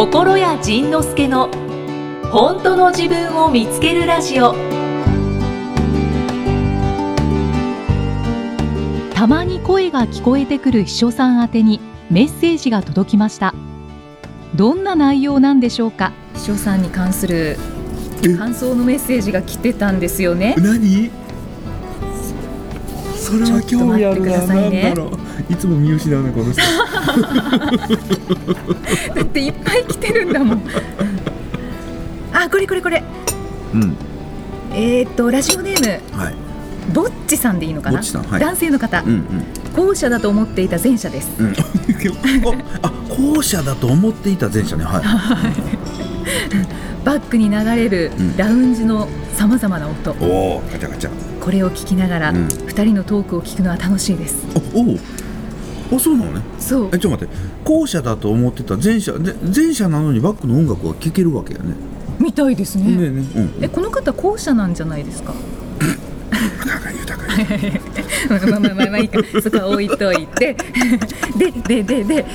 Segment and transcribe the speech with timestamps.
[0.00, 1.50] 心谷仁之助の
[2.32, 4.54] 本当の自分を見つけるラジオ。
[9.12, 13.54] たまに声が聞こえてくる秘書さん宛てにメッセージが届きました。
[14.54, 16.12] どんな内容なんでしょうか？
[16.32, 17.58] 秘書さんに関する
[18.38, 20.54] 感想のメッセージが来てたんですよね。
[20.56, 21.10] 何？
[23.30, 25.10] それは興味あるな、ねなんだろ
[25.48, 25.52] う。
[25.52, 26.60] いつも見失うねこの人。
[29.14, 30.62] だっていっぱい来てるんだもん。
[32.32, 33.02] あこれこれこれ。
[33.74, 33.94] うん。
[34.72, 35.86] えー、っとラジオネーム。
[36.20, 36.34] はい。
[36.92, 38.00] ぼっちさんでいいのかな？
[38.00, 38.40] はい。
[38.40, 39.24] 男性の方、うん
[39.76, 41.30] 後者だと思っていた前者です。
[41.38, 41.46] うん。
[41.46, 41.52] う ん
[42.82, 44.82] ああ後者だと思っていた前者ね。
[44.84, 45.04] はい。
[47.04, 48.36] バックに流れるうん。
[48.36, 49.06] ラウンジの
[49.36, 52.48] さまざまな音、おおガチャガチャこれを聞きながら、うん。
[52.66, 54.36] 二人のトークを聞くのは楽しいです。
[54.74, 56.42] おおあそうなのね。
[56.58, 56.88] そう。
[56.92, 57.34] えちょっと待って。
[57.64, 61.74] 後者だと思ってた前者で前者なのにバックの音楽は聴けるわけやね。
[62.20, 62.84] みたいですね。
[62.84, 65.34] ねねうんえこの方後者なんじゃないですか？
[68.30, 69.18] まあまあまあまあいいか。
[69.42, 70.56] そこは置いといて。
[71.38, 72.26] でででで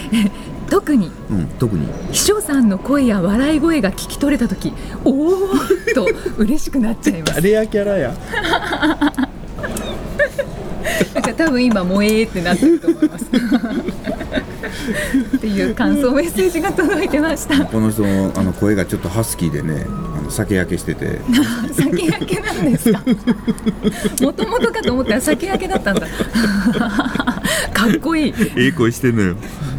[0.69, 1.11] 特に。
[1.29, 1.87] うん特に。
[2.11, 5.49] 秘書さんの声や笑い声が聞き取れた時おお
[5.93, 7.41] と嬉しくなっちゃいます。
[7.41, 8.13] レアキャラや？
[11.13, 13.25] なんか多分今萌えってなってると思います。
[13.25, 13.27] っ
[15.39, 17.65] ていう感想メッセージが届いてました。
[17.65, 19.85] この人のあの声がちょっとハスキーでね。
[19.87, 21.19] あの酒焼けしてて。
[21.73, 23.01] 酒焼けなんですか？
[24.21, 26.01] もともとかと思ったら酒焼けだったんだ。
[27.73, 28.33] かっこいい。
[28.55, 29.35] ええ声してんのよ。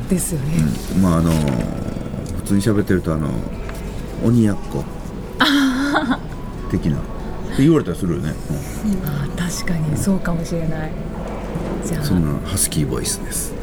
[0.08, 0.46] ですよね、
[1.02, 3.28] まああの普通に喋ってるとあの
[4.22, 4.84] 鬼やっこ
[6.70, 6.96] 的な。
[6.96, 7.00] っ
[7.56, 8.34] て言われたらするよね、
[9.04, 10.92] あー確かにそうかもしれない。
[11.84, 13.54] じゃうんそんあなハスキーボイスです、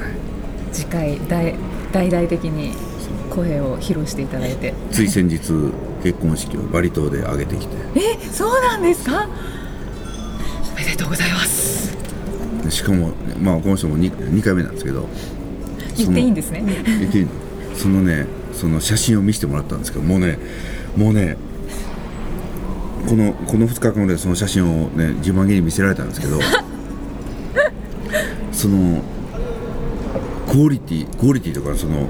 [0.71, 1.53] 次回大
[1.91, 2.73] 大々的に
[3.29, 4.73] 声を披露していただいて。
[4.91, 5.39] つい先日
[6.03, 7.75] 結婚式をバリ島で挙げてきて。
[7.96, 9.28] えそうなんですか？
[10.74, 11.96] おめでとうございます。
[12.64, 15.08] でしかも、まあ、この人も 2, 2回目なんですけど。
[15.96, 16.64] 言っていいんですね。
[17.00, 17.31] 言っていいの。
[17.75, 20.38] そのねその写真を見せてもらったんですけどもうね
[20.96, 21.38] もうね
[23.08, 26.40] このこの2日間でその写真をね自慢げに見せられたんですけど
[28.53, 29.02] その
[30.52, 32.08] クオリティクオリティとかその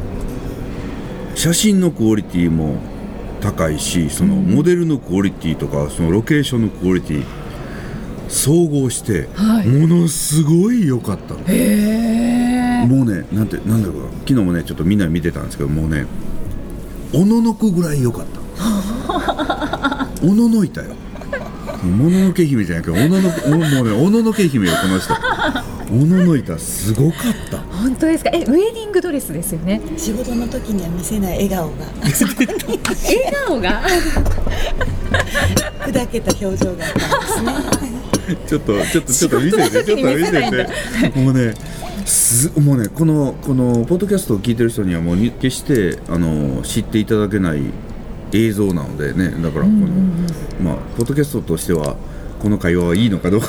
[1.35, 2.75] 写真のクオリティも
[3.43, 7.25] 高いしそのモデルのクオリティとかそのロケーションのクオリティ
[8.29, 9.67] 総合してはい。
[9.67, 16.05] ものすごい良かったの、へえもうねなんてなんだろうな昨日もねちょっとみんな見てたんですけどもうね
[17.13, 20.07] おののくぐらい良かった。
[20.23, 20.95] おののいたよ。
[21.83, 25.13] もののけ姫じゃないけどおののおもうねおののけ姫よこの人
[25.93, 27.59] おののいたすごかった。
[27.59, 28.31] 本当ですか？
[28.33, 29.79] えウェディングドレスですよね？
[29.95, 31.85] 仕事の時には見せない笑顔が。
[32.01, 33.83] 笑顔が？
[35.85, 38.37] 砕けた表情があったんですね。
[38.47, 41.53] ちょっとちょっとちょっと見せてちょっと見せてもうね
[42.05, 47.61] すもうねこのこのポッドキャストを聞いてる人にはもうに決してあの知っていただけない
[48.31, 49.29] 映像なのでね。
[49.29, 49.87] だからこの、
[50.63, 51.97] まあポッドキャストとしては
[52.43, 53.47] この会話はいいのかどうか。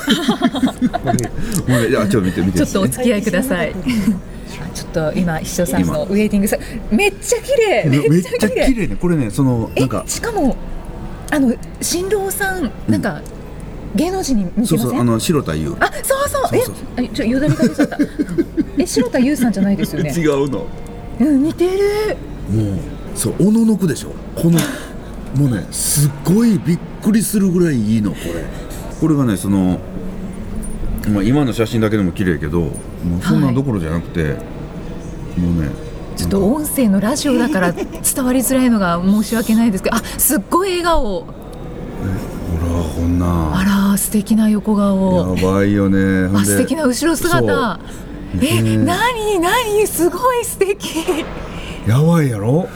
[1.67, 2.59] もうねいやちょっと見て見て。
[2.59, 3.75] ちょっとお付き合いください。
[4.73, 6.57] ちょっと今秘書さんのウェディングさ
[6.91, 8.95] めっちゃ綺麗めめっちゃ綺麗ね。
[8.95, 10.55] これねそのえなんかしかも
[11.29, 13.21] あの新郎さんなんか、
[13.95, 14.79] 芸能人に似てません？
[14.79, 15.75] そうそうあの白田優。
[15.81, 16.57] あそうそう。
[16.97, 17.97] えあちょよだれかけちゃった。
[18.79, 20.13] え白田優さんじゃないですよね？
[20.15, 20.67] 違うの。
[21.19, 21.71] うん似てる。
[22.49, 22.77] もう
[23.13, 24.13] そうおののくでしょ。
[24.35, 24.57] この
[25.35, 28.45] もうねすっごいびっくりするぐらいいいのこれ
[28.99, 29.79] これがねその、
[31.09, 32.69] まあ、今の写真だけでも綺麗けども
[33.19, 34.35] うそんなんどころじゃなくて、
[35.37, 35.69] もうね
[36.15, 37.83] ちょっと音声のラジオだから 伝
[38.23, 41.01] わりづらいのが申し訳ないですけどあすっごい笑顔。
[41.01, 41.25] ほ
[42.61, 43.59] らこんな。
[43.59, 45.35] あら素敵な横顔。
[45.37, 46.29] やばいよね。
[46.33, 47.79] あ素敵な後ろ姿。
[48.41, 48.77] え、ね。
[48.77, 51.05] なになにすごい素敵。
[51.87, 52.67] やばいやろ？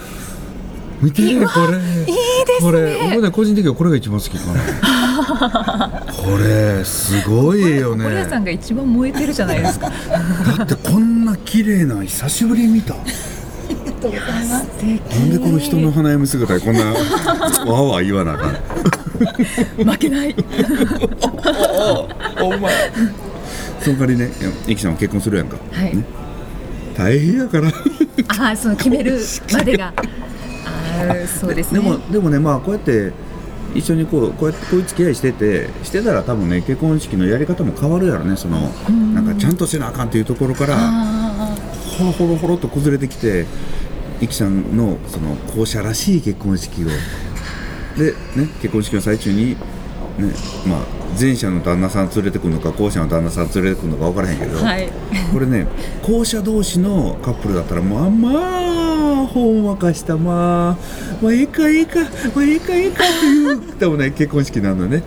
[1.02, 1.78] 見てねこれ。
[1.78, 2.72] いいですね。
[2.72, 3.10] これ。
[3.12, 4.99] 僕ね個人的にはこれが一番好きかな
[6.12, 8.06] これすごいよね。
[8.06, 9.92] 小屋さんが一番燃えてるじゃないですか。
[10.58, 12.96] だってこんな綺麗な久しぶりに見た。
[12.96, 13.06] なん
[15.30, 16.86] でこの人の花嫁姿でこんな
[17.72, 18.52] わわ言わなあかん。
[19.86, 20.34] 負けない。
[22.42, 22.74] お前
[23.82, 24.32] その代わりね
[24.68, 25.98] いきちゃんは結婚するやんかはい
[26.98, 27.70] 大変やから
[28.40, 29.20] ああその決める
[29.54, 29.94] までがあ
[31.24, 33.12] あそうですねでもでもねまあこうやって
[33.76, 38.60] 一緒にこうこうやってこういう付き合いしててしてたら多分ね結婚式のやり方も変わるやろねその
[39.14, 41.56] なんかちゃんとせなあかんっていうところからあ
[41.98, 43.46] ほろほろほろっと崩れてきて
[44.22, 46.88] イキさんのその校舎らしい結婚式を。
[47.98, 49.56] で、ね、結婚式の最中に、
[50.20, 50.34] ね
[50.68, 50.80] まあ、
[51.20, 54.90] 前者の旦那さん連れてくるのか後者の旦那さん連れてくるのか分からへんけど、はい。
[55.34, 55.68] これね
[56.04, 58.30] 後者同士のカップルだったらまあま
[59.24, 60.78] あほんわかしたまあ
[61.22, 62.00] まあええかええか
[62.36, 65.04] まあええかええかっていう多分ね結婚式なのね。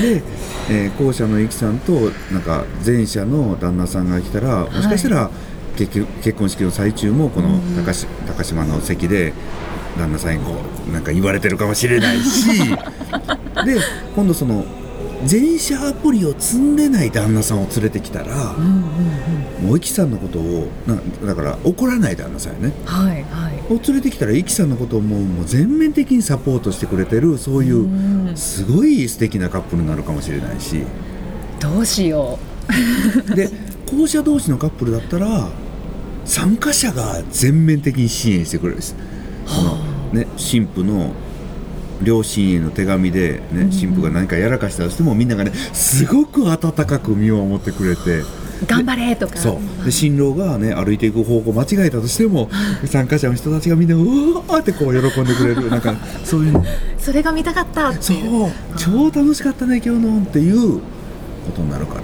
[0.00, 0.22] で、
[0.70, 1.92] えー後者のイキさんと
[2.32, 5.30] なんか前者の旦那さんが来たらもしかしたら
[5.76, 9.32] 結局結婚式の最中もこの高し高島の席で
[9.98, 10.56] 旦那さんにこ
[10.88, 12.48] うなんか言われてるかもしれないし。
[13.64, 13.78] で
[14.14, 14.64] 今度その
[15.30, 18.54] 前者アプリを積んでない旦那さんを連れてきたら、
[19.62, 22.72] もうイキさんのことをなだから怒らない旦那さんよね。
[22.84, 23.72] はいはい。
[23.72, 28.36] を連れてきたらイキさんのことをもうもう全面的にサポートしてくれてるそういううん。
[28.36, 30.82] すごい素敵なカップルになるかもしれないし。
[31.58, 32.38] どうしよ
[33.34, 33.48] で
[33.86, 35.48] 後者同士のカップルだったら
[36.26, 38.94] 参加者が全面的に支援してくれるんです
[40.12, 41.12] ね新婦の
[42.02, 48.20] 両親への手紙で、ね、新婦が何かやらかしたとしてもみんながねすごく温かく見守ってくれて。
[48.20, 48.26] う
[48.66, 49.36] 頑張れとか。
[49.36, 49.84] そう。
[49.84, 52.48] で新郎がね歩いていく方向間違えたとしても
[52.86, 55.94] 参加者の人たちがみんなうわーってこう喜んでくれるなんか
[56.24, 56.52] そういう。
[56.52, 56.64] の
[56.98, 58.50] それが見たかったってそう。
[58.76, 62.02] 超楽しかったね今日のっていうことになるから。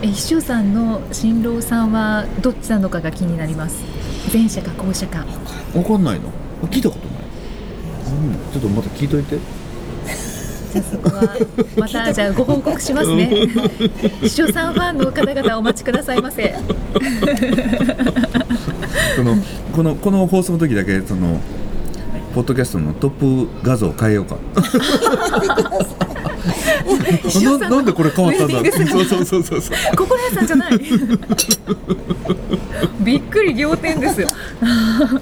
[0.00, 3.82] え秘書さんの新郎さんはどっちなのかが気になります
[4.32, 5.24] 前者か後者か。
[5.72, 6.30] 分かんないの？
[6.68, 7.18] 聞いたことない、
[8.12, 9.38] うん、ちょっとまた聞いといて。
[10.72, 11.22] じゃあそこは
[11.78, 13.30] また じゃあご報告しますね。
[14.20, 16.54] 秘書さんファンの方々お待ちくださいませ。
[19.16, 19.36] この
[19.72, 21.40] このこの放送の時だけその
[22.34, 24.36] ポッドキャストのトップ画像変えようか
[27.60, 28.54] ななんでこれ変わったんだ？
[28.72, 29.96] そうそうそうそうそう。
[29.96, 30.78] 心屋さんじゃない。
[33.00, 34.28] びっくり仰天ですよ、
[34.62, 35.20] あー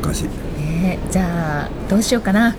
[0.00, 0.24] おかしい。
[0.24, 2.54] ねえじゃあどうしようかな。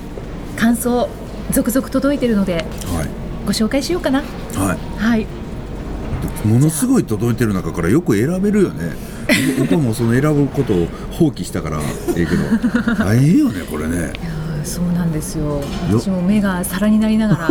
[0.56, 1.08] 感想
[1.52, 2.60] 続々届いてるのでは
[3.04, 3.08] い。
[3.46, 4.20] ご紹介しようかな。
[4.56, 5.02] はい。
[5.02, 5.28] はい。
[6.46, 8.96] ものすごい届いてる中からよく選べるよね。
[9.60, 11.80] 僕はもうその選ぶことを放棄したから
[12.16, 14.14] ええけど大変よねこれね
[14.68, 15.62] そうなんですよ。
[15.90, 17.50] 私も目が皿になりながら。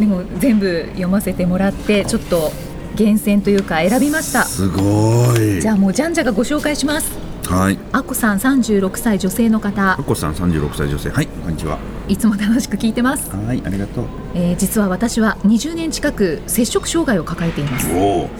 [0.00, 2.50] でも全部読ませてもらってちょっと
[2.96, 4.44] 厳選というか選びました。
[4.44, 5.60] すごい。
[5.60, 7.12] じゃあもうじゃんじゃがご紹介します。
[7.46, 7.78] はい。
[7.92, 9.92] あこさん36歳女性の方。
[9.92, 11.78] あこさん36歳女性はいこんにちは。
[12.08, 14.04] いつも楽しく聞いてます、はいありがとう。
[14.34, 17.90] えー実は私は20年近く摂食障害を抱えています。
[17.94, 18.30] おお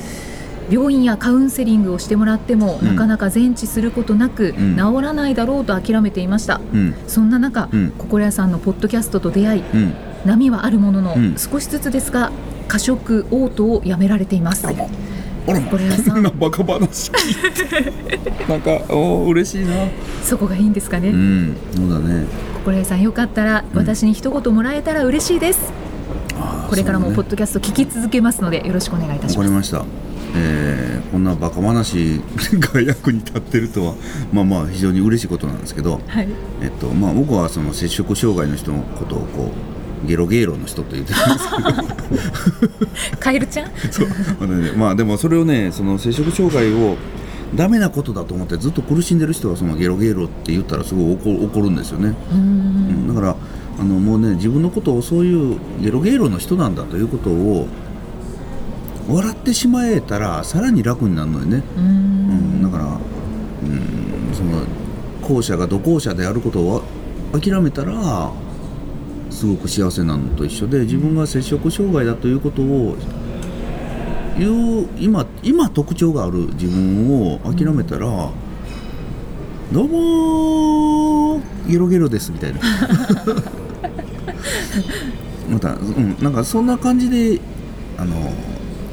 [0.71, 2.89] 病院やカウンセリングをしてもらっても、うん。
[2.89, 4.77] なかなか全治することなく、うん。
[4.77, 6.61] 治らないだろうと諦めていました。
[6.73, 6.95] うん。
[7.07, 7.93] そんな中、うん。
[7.99, 9.93] 心屋さんのポッドキャストと出会いうん。
[10.25, 11.37] 波はあるものの、うん。
[11.37, 12.31] 少しずつですが
[12.67, 14.67] 過食嘔吐をやめられています。
[14.67, 14.87] あら。
[15.47, 17.11] 心屋さこんなんバカ話
[18.47, 19.73] なんかおー嬉しいな。
[20.23, 21.57] そこがいいんですかね、うん。
[21.75, 22.27] そうだね。
[22.57, 23.79] 心屋さんよかったらうん。
[23.79, 25.73] 私に一言もらえたら嬉しいです、
[26.69, 29.37] これからもポッドキャスト聞き続けますのでよろしくお願いいたわします。
[29.39, 29.87] かりました、
[30.35, 32.21] えーこんなバカ話
[32.73, 33.95] が役に立ってるとは
[34.31, 36.29] まあまあ非常に嬉しいことなんですけど、はい。
[36.63, 39.51] えっとまあ、僕はその摂食障害の人のことをこ
[40.05, 43.71] うゲロゲーロの人と言ってるんですカエルちゃん？
[43.73, 46.97] け どそうまあねまあでもそれをねその摂食障害を
[47.55, 52.41] ダメなことだと思ってずっと苦しんでる人はそのゲロゲーロって言ったらすごい怒る怒るんですよね、うーん。
[52.41, 53.37] うん、だから
[53.81, 57.67] あのもうね自分のことをそういうゲロゲーロの人なんだということを
[59.09, 62.89] 笑ってしまえたらさらに楽になるのよね、うん、んだから、う
[63.67, 64.63] ん、その
[65.27, 66.83] 後者が土後者であることを
[67.33, 68.33] 諦めたら
[69.31, 72.97] すごく幸せなのと一緒で自分が摂食障害だということを
[74.39, 78.07] 言う今今特徴がある自分を諦めたら
[79.73, 82.61] 「どうもーゲロゲロです」みたいな。
[85.51, 87.41] また、うん、なんかそんな感じで
[87.97, 88.15] あの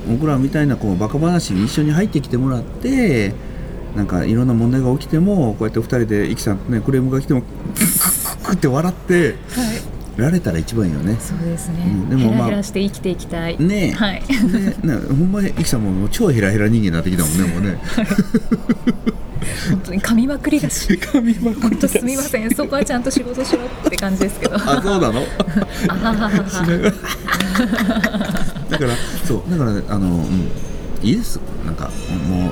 [0.07, 3.33] 僕らみたいなこうバカ話に一緒に入ってきてもらって
[3.95, 9.94] なんかいろんな問題が起きてもこうやって2人でイキさんとねクレームが来てもクックックって笑ってはい。
[10.17, 11.17] られたら一番いいよね。
[11.19, 13.57] そうですね、うんでもまあヘラして生きていきたい。
[13.59, 13.91] ねえ。
[13.91, 14.21] はい。
[14.21, 17.77] ねねほんまにイキさんももう超ヘラヘラ人間になってきたもんねもうね。
[19.69, 20.97] 本当に噛みまくりだし。
[20.97, 22.53] 髪ま本当すみません。
[22.55, 24.55] そこはちゃんと仕事しろって感じですけど。
[24.55, 25.21] あそうなの？
[25.89, 26.85] あはははは。
[28.69, 28.91] だから
[29.25, 29.51] そう。
[29.51, 30.49] だからねあの、うん、
[31.07, 31.39] いいです。
[31.65, 31.91] なんか
[32.29, 32.51] もう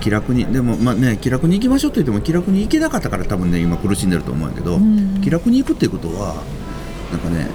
[0.00, 0.44] 気楽に。
[0.46, 5.20] でもまあね気楽に行きましょうって言っても気楽に行けなかったから多分ね今苦しんでると思うんやけど、うん。
[5.22, 6.42] 気楽に行くっていうことは
[7.16, 7.48] なんかね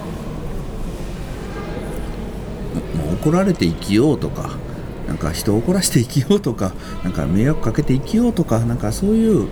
[2.96, 4.58] ももう怒られて生きようとか
[5.06, 6.72] あなんか人を怒らして生きようとか
[7.04, 9.48] なんか迷惑かけて生きようとかなんかそういう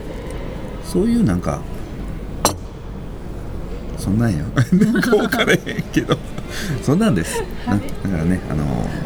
[0.85, 1.61] そういうなんか
[3.99, 4.38] そんなんや。
[4.73, 5.59] なんか分からへん
[5.93, 6.17] けど。
[6.83, 8.64] そんなんです、なだからねあの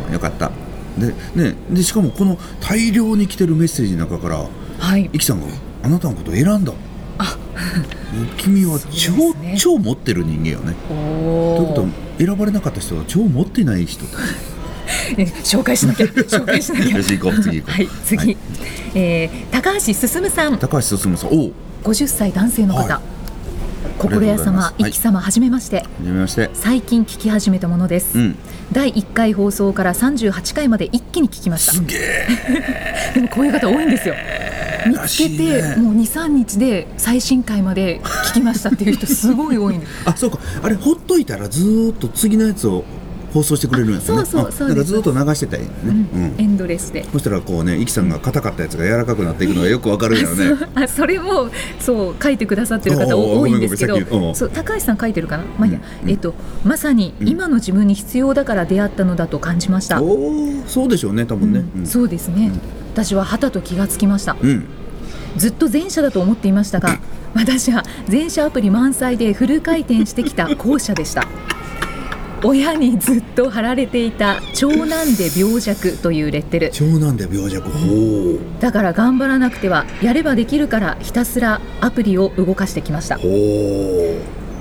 [0.09, 0.53] ーよかった。
[0.97, 4.47] でねでしかもこの大量に来てるメッセージの中から
[4.79, 5.11] はい。
[5.13, 5.49] イキさんが
[5.83, 6.73] あなたのことを選んだ
[8.37, 10.75] 君は超、ね超持ってる人間よね。
[10.91, 14.05] おということは選ばれなかった人は超持ってない人。
[15.17, 16.07] ね紹介しなきゃ。
[16.29, 16.97] 紹介しなきゃ。
[16.97, 17.43] よし行こう。
[17.43, 17.77] 次行こう。
[17.77, 18.37] はい次、はい。
[18.95, 19.97] えー高橋進
[20.31, 20.59] さん。
[20.59, 21.53] 高橋進さんおう。
[21.85, 23.15] 50歳男性の方、はい。
[23.99, 26.51] 心屋様一輝様はじめまして、はじめまして。
[26.55, 28.37] 最近聞き始めたものです、うん。
[28.73, 31.73] 第1回放送から38回まで一気に聞きました。
[31.73, 32.27] すげえ。
[33.15, 34.15] でもこういう方多いんですよ
[34.87, 35.77] 見つけて、ね。
[35.77, 39.93] もう23日で最新回まで聞きましたっていう人すごい多いんです。
[40.05, 40.39] あそうか。
[40.63, 42.85] あれほっといたらずーっと次のやつを
[43.35, 44.05] 放送してくれるんやね。
[44.05, 47.05] あそうそうからずーっと流してたんやね、うんエンドレスで。
[47.13, 50.53] そしたらこうねイキさんが硬かったやつが柔らかくなっていくのがよくわかるよね。
[50.77, 51.49] あそれも
[51.81, 54.35] そう書いてくださってる方多いんですけど。
[54.35, 61.65] そう高橋さん書いてるかな、まあいいやうんえっと、まさにうん今の自分に必要だから出会ったのだと感じました、おおそうでしょうね多分ね。
[61.77, 61.87] うん。
[61.87, 62.53] そうですね、
[62.95, 64.37] 私ははたと気がつきました。
[64.41, 64.67] うん、うん
[65.37, 67.01] ずっと前者だと思っていましたが
[67.35, 71.27] 私は前者アプリ満載でフル回転してきた後者でした。
[72.47, 76.71] 親にずっと貼られていた長男で病弱というレッテル。
[76.73, 77.69] 長男で病弱。
[77.71, 83.19] ほだから頑張らなくてはやればできるからひたすらアプリを動かしてきました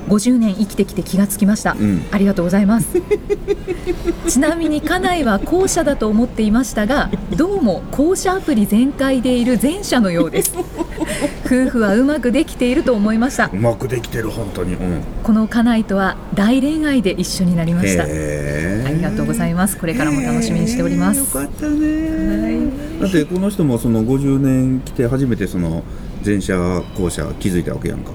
[0.07, 2.05] 50年生きてきて気がつきました、うん。
[2.11, 2.87] ありがとうございます。
[4.27, 10.53] ちなみに家内は後者だと思っていましたがどうも後者アプリ全開でいる前者のようです。
[11.45, 13.49] 夫婦はうまくできていると思いました。
[13.53, 14.73] ううまくできてる本当に。
[14.73, 15.01] うん。
[15.23, 18.03] この家内とは大恋愛で一緒になりました。
[18.03, 19.77] ありがとうございます。
[19.77, 21.19] これからも楽しみにしております。
[21.19, 25.83] よかったねだってこの人もその50年来て初めてその
[26.25, 26.55] 前者
[26.97, 28.11] 後者気づいたわけやんか、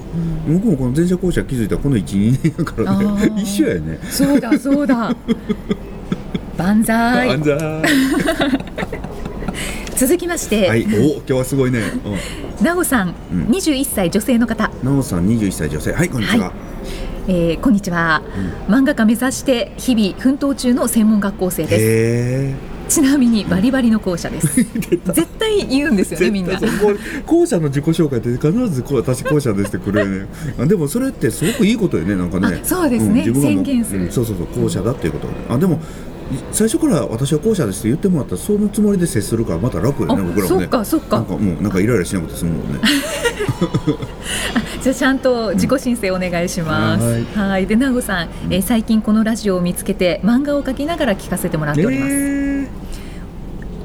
[0.47, 3.33] 向こうもこの前者後者気づいたこの12年やからね。
[3.43, 3.99] 一緒やね。
[4.11, 5.15] そうだそうだ。
[6.57, 7.31] 万歳。
[7.31, 8.29] あんざー
[9.95, 11.83] 続きまして、はいお今日はすごいね、
[12.63, 13.45] なおさん、うん。
[13.47, 14.71] 21歳女性の方。
[14.83, 15.93] うん、なおさん21歳女性。
[15.93, 16.53] はいこんにちは、は
[17.27, 18.23] えーこんにちは、
[18.69, 21.85] 漫画家目指して日々奮闘中の専門学校生です。
[21.85, 22.55] へ
[22.89, 24.49] ちなみにバリバリの校舎です。
[25.13, 26.59] 絶対言うんですよねみんな。
[26.59, 30.27] 絶対そうこう後者の自己紹介って必ずこう私後者ですってくれるね。
[30.59, 32.61] あでもそれってすごくいいことよねなんかね。
[32.63, 33.21] あそうですね。
[33.27, 34.05] 自分がもう宣言する。
[34.05, 35.81] うんそうそうそう後者だっていうことあでも
[36.53, 40.63] 最初から私は後者ですって言ってもらったらそのつもりで接するからまた楽よねあ僕らもね。
[40.63, 41.17] そっかそっか。
[41.17, 42.81] なんかもうなんかイライラしなくて済むもんね。
[44.83, 47.67] じゃあちゃんと自己申請お願いします、うんはい。
[47.67, 52.69] でなごさん、えー最近このラジオを見つけて漫画を描きながら聞かせてもらっております、え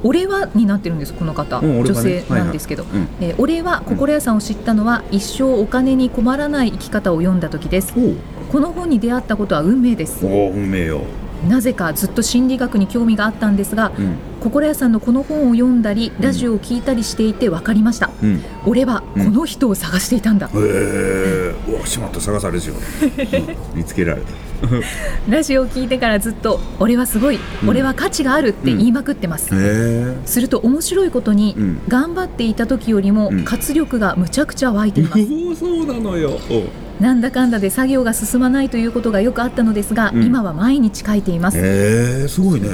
[0.04, 3.08] 俺はになってるんですこの方、うん俺女性なんですけど、はいはい。
[3.22, 7.94] えー俺は心屋さんを知ったのは、一生お金に困らない生き方を読んだ時です。
[7.94, 8.16] ー、
[8.52, 10.26] この本に出会ったことは運命です。
[10.26, 11.02] おお運命よ、
[11.48, 14.18] なぜかずっと心理学に興味があったんですが、うん。
[14.44, 23.78] 心屋さんのこの本を読んだりラジオを聞いたりしていて分かりました、うん、へ俺はこの人を探していたんだ、えうわしまった探されるよ、うん。
[23.78, 24.28] 見つけられた。
[25.30, 27.70] ラジオを聞いてからずっと俺はすごい、うん。
[27.70, 31.82] 俺は価値があるって言いまくってます、へえすると面白いことに、うん。
[31.88, 33.44] 頑張っていた時よりもうん。
[33.44, 36.40] 活力がむちゃくちゃ湧いています、お おそうなのよ。
[36.50, 36.64] お
[37.02, 40.24] なんだかんだで作業が進まないということがよくあったのですが、うん。
[40.24, 42.70] 今は毎日書いています、へえすごいね。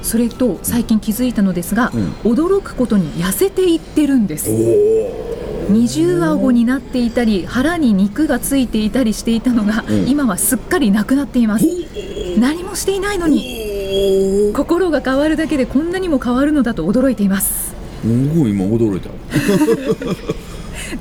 [0.00, 2.32] それと最近気づいたのですが、うん。
[2.32, 4.48] 驚くことに痩せていってるんです。
[4.48, 5.33] おお
[5.68, 10.08] 二重顎になっていたり腹に肉がついていたりしていたのが、うん。
[10.08, 11.66] 今はすっかりなくなっています。
[12.38, 17.74] 何もしていないのに心が変わるだけでこんなにも変わるのだと驚いています。
[18.02, 19.10] すごい今驚いた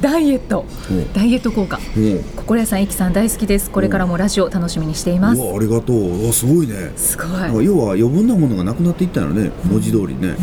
[0.02, 0.66] ダイエット。
[0.90, 1.80] うんダイエット効果。
[1.96, 3.70] うん心屋さん、いきさん大好きです。
[3.70, 5.42] これからもラジオ楽しみにしています。
[5.42, 6.34] ありがとう。
[6.34, 6.92] すごいね。
[6.96, 7.66] すごい。
[7.66, 10.36] 要は余分なものがなくなっていったのね文字通りね。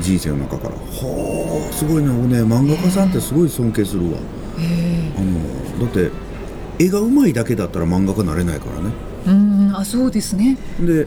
[0.00, 0.74] 人生の中から。
[0.74, 2.08] はあすごいね。
[2.08, 4.18] 僕ね漫画家さんってすごい尊敬するわ。
[4.58, 6.10] へあのだって
[6.78, 8.90] 絵がうまいだけだったら漫画家なれないからね。
[9.26, 10.56] えうん、あ、そうですね。
[10.80, 11.06] で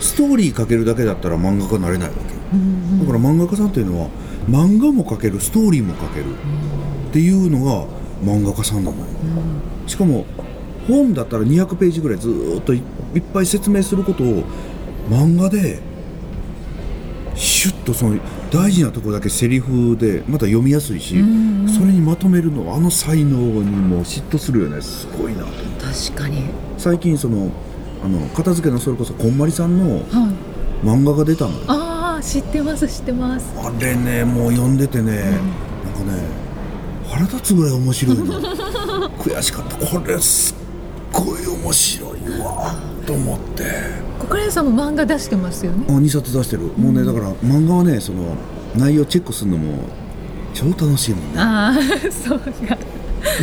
[0.00, 2.26] ストーリー描けるだけだったら漫画家なれないわけよ。
[2.52, 3.00] うんうん。
[3.00, 4.08] だから漫画家さんっていうのは
[4.48, 6.26] 漫画も描けるストーリーも描ける。
[7.08, 7.86] っていうのが
[8.22, 9.04] 漫画家さんなのよ。
[9.86, 10.26] しかも
[10.86, 12.82] 本だったら200ページぐらいずーっとい
[13.14, 14.44] いっぱい説明することを
[15.08, 15.80] 漫画で
[17.34, 18.18] シュッとその
[18.50, 21.68] 大事なところだけセリフでまた読みやすいし、うんうん。
[21.68, 24.80] それにまとめるのあの才能にもう嫉妬するよね。
[24.80, 25.46] すごいなと
[26.06, 26.44] 確かに。
[26.78, 27.50] 最近その
[28.04, 30.02] あの片付けのそれこそこんまりさんのはい。
[30.86, 31.58] 漫画が出たのよ。
[31.68, 33.46] あああ知ってます知ってます。
[33.58, 36.22] あれねもう読んでてね、なんかね
[37.08, 38.40] 腹立つぐらい面白いの。
[39.18, 39.76] 悔しかった。
[39.86, 40.56] これすっ
[41.12, 42.74] ごい面白いわ
[43.06, 43.64] と思って。
[44.18, 45.84] 小倉さんも漫画出してますよね。
[45.88, 48.34] あ2冊出してる、もうねだから漫画はねその
[48.74, 49.84] 内容チェックするのも
[50.54, 51.38] 超楽しいもんね。
[51.38, 51.74] ああ
[52.10, 52.50] そうか。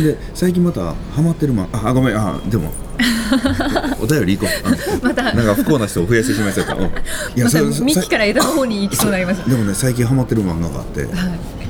[0.02, 2.72] で最近またハマってる漫画あごめんあでも
[4.00, 5.22] お便り行こうあまた。
[5.34, 6.90] なんか不幸な人を増やしてしまいそうやったうん。
[6.90, 11.02] いまたそれ幹から枝の方に行きそうになりましたでもね最近ハマってる漫画があって。
[11.04, 11.10] はい。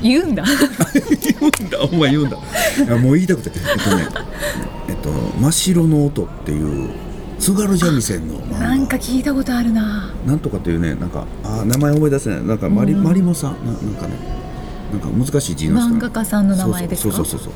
[0.01, 0.43] 言うんだ。
[0.93, 1.79] 言うんだ。
[1.81, 2.37] お前言うんだ。
[2.37, 3.51] いやもう言いたくて。
[3.55, 4.07] えっとね
[4.89, 6.89] えっと「真っ白の音」っていう
[7.39, 8.67] 津軽三味線の漫画。
[8.67, 10.11] なんか聞いたことあるな。
[10.25, 12.43] なんとかっていうねなんかあー名前思い出せない。
[12.43, 13.03] なんかマリ,、うん。
[13.03, 13.55] マリモさん？
[13.65, 14.13] ななんかね。
[14.91, 15.95] なんか難しい字の人。
[15.95, 17.15] 漫画家さんの名前ですか？
[17.15, 17.25] そう。
[17.25, 17.53] そうそうそう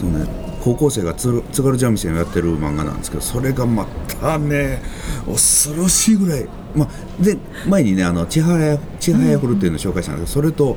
[0.00, 0.12] そう。
[0.12, 0.26] そうね
[0.62, 3.84] 高校生がつ津軽三味線をやってる漫画なんですけどそれがま
[4.20, 4.80] たね
[5.26, 6.46] 恐ろしいぐらい。
[6.74, 6.88] まあ
[7.22, 7.36] で
[7.68, 10.76] 前にねあの千早千早フルっていうのを紹介したんですけど、それと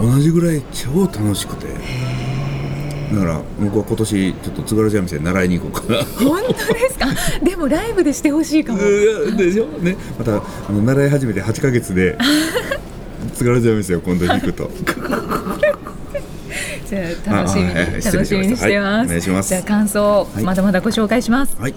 [0.00, 1.66] 同じぐらい超楽しくて。
[3.12, 6.02] だから僕は今年ちょっと津軽三味線習いに行こうかな。
[6.28, 7.06] 本当ですか？
[7.42, 8.80] でもライブでしてほしいかも。
[8.82, 9.66] うんでしょ？
[9.80, 9.96] ね。
[10.18, 10.42] またあ
[10.72, 12.18] の習い始めて8ヶ月で
[13.34, 14.70] 津軽三味線を今度弾くと
[16.88, 19.48] じゃあ楽しみにあはい楽しみにしてます、はいます。
[19.48, 20.44] じゃあ感想、はい。
[20.44, 21.74] まだまだご紹介します、はい。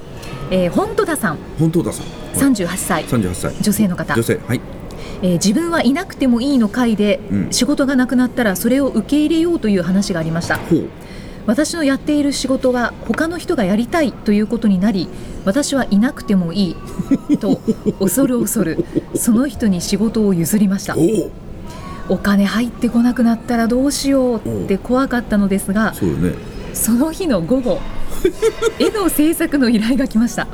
[0.51, 1.37] えー、本戸田さん。
[1.57, 2.05] 本当ださん。
[2.35, 3.05] 38歳。
[3.05, 3.55] 38歳。
[3.61, 4.13] 女性の方。
[4.13, 4.61] 女性はい。
[5.21, 7.51] えー自分はいなくてもいいの会で、うん。
[7.51, 10.57] 仕事がなくなったらそれを受け入れようという話がありました。
[10.57, 10.89] ほう。
[11.49, 15.09] 私のやっている仕事は他の人がやりたいということになり
[15.45, 16.75] 私はいなくてもい
[17.29, 17.59] いと
[17.99, 18.85] 恐る恐る
[19.15, 20.95] その人に仕事を譲りました
[22.09, 26.33] お金入ってこなくなったらどうしようって怖かったのですがそうよね。
[26.73, 27.79] その日の午後
[28.79, 30.47] 絵の制作の依頼が来ました。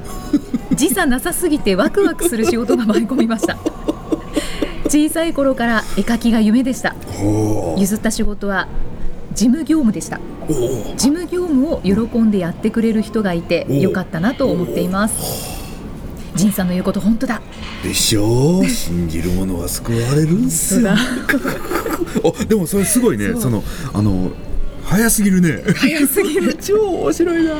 [0.74, 3.58] 時差なさすぎてワクワクする仕事が舞い込みました。
[4.88, 6.96] 小さい頃から絵描きが夢でした。
[7.18, 8.68] ほ譲った仕事は
[9.34, 10.20] 事務業務でした。
[10.48, 15.65] 事務業務を喜んでやってくれる人がいておよかったなと思っています
[16.36, 17.42] 仁さんの言うこと本当だ。
[17.84, 18.68] でしょう。
[18.68, 20.92] 信じる者は救われるんすよ。
[20.92, 23.34] あでもそれすごいね。
[23.40, 24.32] そのあの
[24.84, 25.64] 早すぎるね。
[25.76, 26.54] 早すぎる。
[26.62, 27.54] 超面白いな。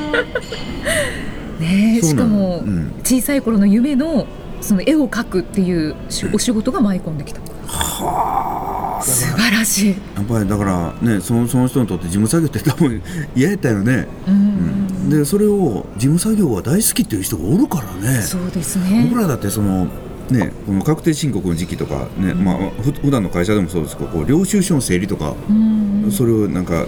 [1.60, 4.26] ねしかも、うん小さい頃の夢の
[4.60, 7.40] その絵を描くっていうしお仕事が舞い込んできた。
[7.66, 9.02] はあ。
[9.02, 9.90] 素晴らしい。
[9.90, 13.02] やっぱりだからねそのその人にとって事務作業って多分
[13.34, 14.75] 嫌やったよね、ううんん、
[15.08, 18.22] でそれを事務作業が大好きっていう人がおるからね。
[18.22, 19.06] そうですね。
[19.10, 19.86] 僕らだってその
[20.30, 26.10] ねこの確定申告の時期とかね、まあふ普段の会社でもそうですけどこう領収書の整理とか、うん。
[26.10, 26.86] それをなんか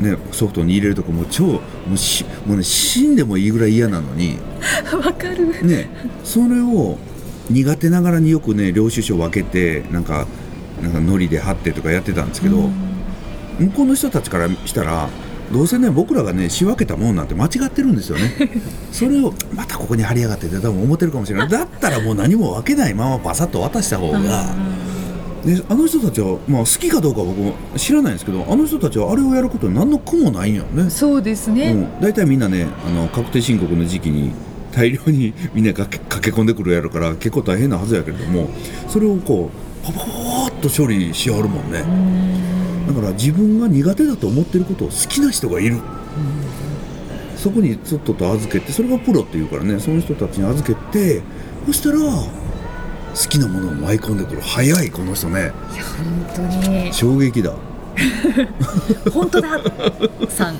[0.00, 1.60] ねソフトに入れるとかもう超も
[1.94, 4.38] うしもうね死んでもいいぐらい嫌なのに。
[4.92, 5.64] わかる。
[5.66, 5.88] ね
[6.24, 6.98] それを
[7.50, 10.26] 苦手ながらによくね領収書分けてなんか
[10.80, 12.68] なんか糊で貼ってとかやってたんですけど、
[13.58, 15.08] 向こうの人たちからしたら
[15.52, 18.32] どうせね僕らがね仕分けたもんなんて間違ってるんですよね。
[18.90, 24.54] それをまたここに貼りやがってって多分思ってるかもしれないだったらもう何も分けないままバサッと渡した方が、
[25.44, 30.88] であの人たちは、まあ、好きかどうか僕も知らないんですけどあの人たちはあれをやることに何の苦もないんよね。
[30.88, 34.32] そうですね、うん、大体みんなねあの確定申告の時期に
[34.72, 38.48] 大量にみんながけ駆け込んでくるやるから結構大変なはずやけれども
[38.88, 41.80] それをこうパパパパーっと処理しはるもんね。
[41.80, 42.51] だ
[43.02, 45.80] から自分が苦手だと思ってることを好きな人がいる、
[47.36, 51.22] そこにちょっとと預けてそれがプロっていうからねその人たちに預けて
[51.66, 54.40] そしたら好きなものを舞い込んでくる。
[54.40, 55.52] 早いこの人ね。
[56.34, 56.92] 本当に。
[56.92, 57.52] 衝撃だ。
[59.12, 59.60] 本当だ
[60.30, 60.56] さん。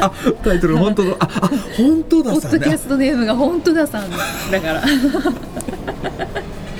[0.00, 0.12] あ
[0.44, 1.16] タイトル本当だ。
[1.18, 2.40] ああ本当ださね。
[2.42, 4.10] ポッドキャストネームが本当ださん
[4.50, 4.84] だから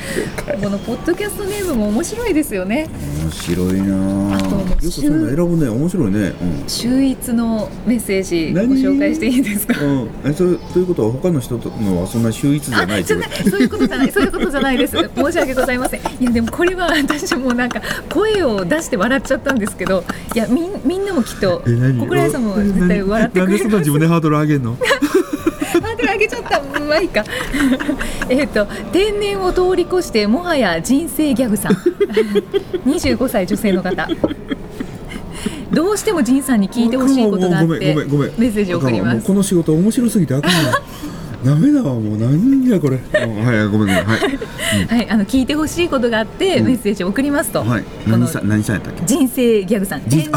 [0.63, 2.89] このポッドキャストネームも面白いですよね。
[3.23, 4.37] 面白いな。
[4.37, 5.69] あよくそんな選ぶね。
[5.71, 6.33] 面白いね。
[6.67, 9.75] 秀逸のメッセージご何紹介していいですか？
[9.81, 13.19] うん、うん、えそれということは他の人のはそんな秀逸じゃないそう
[13.61, 14.13] いうことじゃない。
[14.13, 14.97] そういうことじゃないです。
[14.97, 16.01] 申し訳ございません。
[16.01, 23.59] いやでもこれは私もなんか声を出して笑っちゃったんですけどいやみんみんなもきっと小倉井さんも絶対笑ってくれます。
[23.59, 24.77] なんでそんな自分でハードル上げんの？
[26.25, 26.61] げちゃった。
[26.81, 27.25] まあいいか。
[28.29, 31.73] えっと天然を通り越してもはや人生ギャグさん。
[32.87, 34.09] 25歳女性の方。
[35.73, 38.33] どうしても仁さんに聞いてほしいことがあっごめんてごめんごめん。
[38.39, 39.27] メッセージを送ります。
[39.27, 40.81] この仕事面白すぎてあかんわ
[41.45, 42.97] ダメだわもう何やこれ。
[42.97, 44.05] うんはいごめんごめん。
[44.05, 44.21] はい、
[44.89, 46.67] はいあの聞いてほしいことがあってうん。
[46.67, 47.83] メッセージを送りますと、はい。
[47.83, 49.03] この何さん何さんやったっけ？
[49.07, 50.03] 人生ギャグさん。
[50.09, 50.31] 人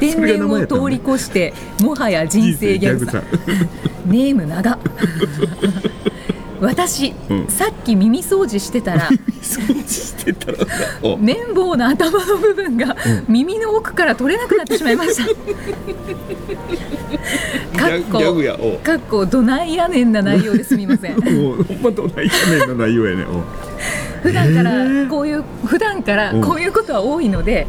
[0.00, 3.22] 天然を通り越してもはや人生ギャグさん。
[4.10, 4.78] ネーム長
[6.60, 7.46] 私、うん。
[7.48, 9.08] さっき耳掃除してたら
[11.18, 12.96] 綿棒の頭の部分が
[13.28, 15.24] 耳の奥から取れなくなってしまいました。
[17.78, 18.18] かっこ
[18.82, 21.14] かっこどないやねんな内容ですみません。
[21.20, 21.30] ほ
[21.74, 23.42] んまどないやねんの内容やねお
[24.22, 27.66] 普段からこういう普段からこういうことは多いので、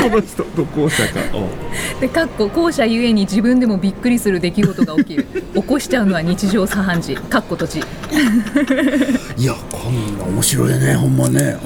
[0.00, 1.20] この人と後者か。
[1.34, 1.48] お
[2.00, 5.26] でかっこ後者ゆえに自分でもびっくりする出来事が起きる。
[5.54, 7.16] 起こしちゃうのは日常茶飯事。
[7.16, 7.78] かっこ閉じ。
[9.36, 11.56] いやこんな面白いねほんまね。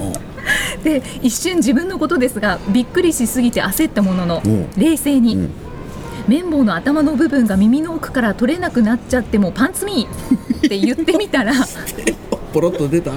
[0.83, 4.67] で一瞬自分のことですがびっくりしすぎて焦ったもののうん。
[4.77, 5.49] 冷静に、うん。
[6.27, 11.53] 綿棒の頭の部分が耳の奥から取れなくなっちゃってもパンツミーって言ってみたら
[12.53, 13.11] ポロッと出た？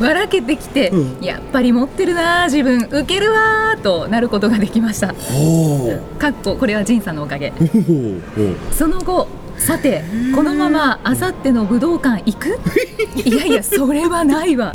[0.00, 1.24] 笑けてきて、うん。
[1.24, 2.88] やっぱり持ってるな自分。
[2.90, 5.08] ウケるわーとなることができました。
[5.14, 7.52] ほかっここれは仁さんのおかげ。
[8.72, 10.02] その後さて
[10.34, 12.58] このままあさっての武道館行く？
[13.24, 14.72] いやいやそれはないわ。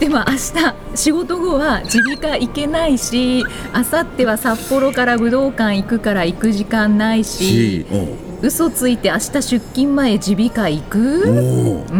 [0.00, 7.86] でも明日仕事後は耳鼻科行けないしあさっては札幌から武道館行くから行く時間ないし
[8.44, 10.98] 嘘ついて明日出勤前耳鼻科行おく？
[10.98, 11.92] おうーん。
[11.92, 11.94] う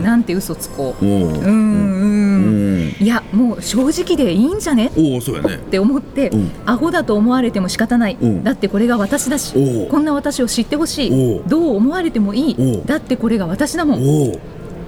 [0.00, 0.02] ん。
[0.02, 1.04] なんて嘘つこう。
[1.04, 2.96] おうーん。
[3.00, 4.90] いやもう正直でいいんじゃね？
[4.96, 5.54] おおそうやね。
[5.54, 6.50] って思って、うん。
[6.66, 8.42] アホだと思われても仕方ない、うん。
[8.42, 9.54] だってこれが私だし
[9.88, 14.02] こんな私を知ってほしおいうどう思われてもいおいうだってこれが私だもん。
[14.02, 14.40] おお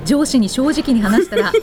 [0.05, 1.53] 上司に正直に話したら。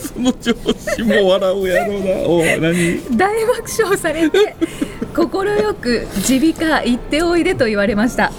[0.00, 2.06] その上司も笑うやろうな。
[2.28, 3.00] おお何？
[3.16, 4.54] 大爆笑されて
[5.14, 8.32] 快く耳鼻科行っておいでと言われました。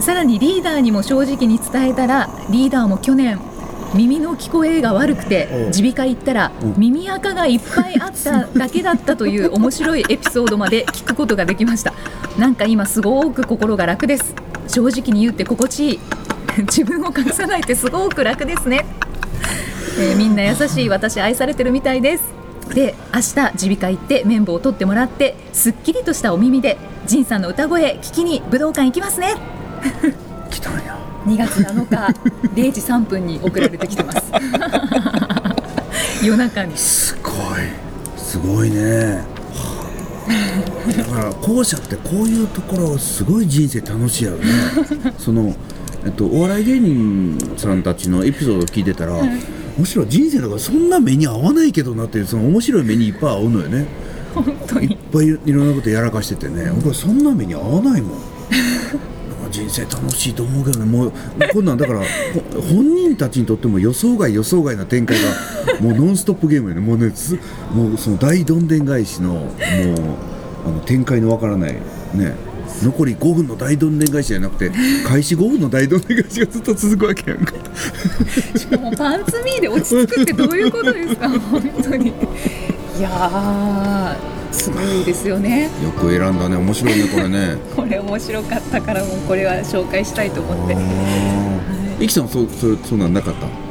[0.00, 3.40] さらにリーダーにも正直に伝えたらリーダーも去年
[3.94, 5.70] 耳の聞こえが悪くてうん。
[5.70, 6.74] 耳鼻科行ったらうん。
[6.76, 11.94] 耳垢がいっぱいあっただけだったという面白いエピソードまで聞くことができました。
[12.38, 14.34] なんか今すごく心が楽です。
[14.66, 16.00] 正直に言って心地いい。
[16.66, 18.86] 自分を隠さないってすごく楽ですね、
[19.98, 29.34] えーみんな優しい私愛されてるみたいですで明日耳鼻科行って綿棒を取ってもらってすっきりとしたお耳で仁さんの歌声聞きに武道館行きますね。
[30.50, 30.98] 来たんや。
[31.26, 32.20] 2月7日
[32.54, 34.22] 0時3分に送られてきてます。
[36.24, 36.76] 夜中に。
[36.76, 37.34] すごい。
[38.16, 39.22] すごいね。
[39.52, 39.86] は
[40.88, 40.92] あ。
[40.98, 44.44] だから後者ってこういうところすごい人生楽しいやろね。
[45.18, 45.54] その、
[46.04, 49.14] えっと、お笑い芸人さんたちのエピソードを聞いてたら、
[49.76, 53.86] むしろ人生だからそんな目に合わないけどなっていうその面白い目にいっぱい合うのよね。
[54.34, 56.70] 本当いっにぱいいろんなことやらかしててね。
[56.74, 58.18] 僕はそんな目に合わないもん。
[59.50, 60.84] 人生楽しいと思うけどね。
[60.84, 61.12] もう
[61.52, 66.80] こんなんだからほ本人たちにとっても予想外予想外な展開がもうノンストップゲームやね。
[66.80, 67.38] もうねず
[67.72, 69.50] もうその大どんでん返しのもう
[70.66, 71.72] あの展開のわからない
[72.14, 72.34] ね
[72.82, 74.70] 残り5分の大どんでん返しじゃなくて
[75.06, 77.52] 開始5分の大どんでん返しがずっと続くわけやんか。
[78.56, 81.28] しかもパンツミーで落ち着くってどういうことですか？
[81.28, 82.08] 本当に。
[82.08, 85.64] いやーすごいですよね。
[85.82, 86.56] よく選んだね。
[86.56, 87.56] 面白いねこれね。
[87.74, 92.04] これ面白かったからもうこれは紹介したいと思って。
[92.04, 92.08] い。
[92.08, 93.63] きさんそそそんなんなかった？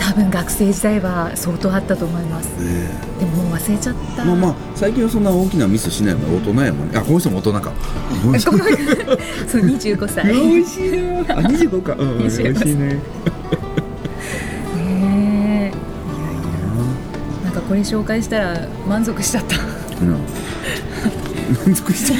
[0.00, 2.48] 多分学生時代は相当あったと思います。
[2.58, 2.88] え。
[3.20, 6.98] でももう忘れちゃった、まあまあ最近はそんな大きなミスしないもん大人やもんね。
[6.98, 7.72] あこの人も大人か。
[8.24, 8.40] ごめん。
[8.40, 10.32] そう25歳。
[10.32, 11.20] 美味しいな。
[11.20, 11.94] あ25か。
[11.98, 12.86] うん美味しい25ね。
[12.86, 13.02] ね
[15.70, 15.72] え。
[17.44, 19.56] なんかこれ紹介したら満足しちゃった。
[20.00, 20.16] うん。
[21.66, 22.16] 満足しちゃ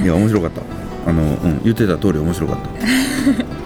[0.02, 0.62] いや面白かった。
[1.10, 3.65] あの、うん、言ってた通り面白かった